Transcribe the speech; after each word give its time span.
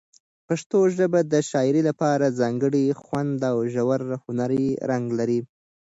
پښتو 0.47 0.79
ژبه 0.97 1.19
د 1.33 1.33
شاعرۍ 1.49 1.81
لپاره 1.89 2.35
ځانګړی 2.39 2.85
خوند 3.01 3.39
او 3.51 3.57
ژور 3.73 4.01
هنري 4.25 4.67
رنګ 4.89 5.05
لري. 5.19 5.39